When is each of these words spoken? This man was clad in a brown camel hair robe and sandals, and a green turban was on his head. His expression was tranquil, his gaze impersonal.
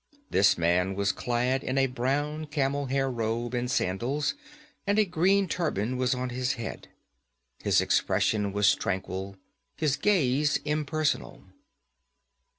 This 0.31 0.57
man 0.57 0.95
was 0.95 1.11
clad 1.11 1.63
in 1.63 1.77
a 1.77 1.85
brown 1.85 2.45
camel 2.47 2.87
hair 2.87 3.07
robe 3.07 3.53
and 3.53 3.69
sandals, 3.69 4.33
and 4.87 4.97
a 4.97 5.05
green 5.05 5.47
turban 5.47 5.95
was 5.95 6.15
on 6.15 6.29
his 6.31 6.53
head. 6.53 6.87
His 7.61 7.81
expression 7.81 8.51
was 8.51 8.73
tranquil, 8.73 9.35
his 9.77 9.97
gaze 9.97 10.57
impersonal. 10.65 11.43